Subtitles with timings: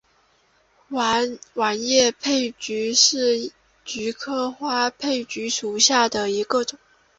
[0.87, 3.51] 卵叶花佩菊为
[3.85, 6.79] 菊科花佩菊属下的一个种。